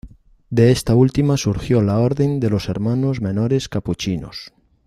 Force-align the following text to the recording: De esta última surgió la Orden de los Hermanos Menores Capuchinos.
De 0.49 0.71
esta 0.71 0.95
última 0.95 1.37
surgió 1.37 1.83
la 1.83 1.99
Orden 1.99 2.39
de 2.39 2.49
los 2.49 2.69
Hermanos 2.69 3.21
Menores 3.21 3.69
Capuchinos. 3.69 4.51